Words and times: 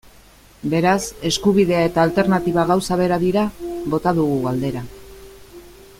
Beraz, 0.71 1.01
eskubidea 1.29 1.83
eta 1.89 2.07
alternatiba 2.09 2.65
gauza 2.73 2.99
bera 3.03 3.21
dira?, 3.27 3.47
bota 3.95 4.17
dugu 4.21 4.41
galdera. 4.49 4.85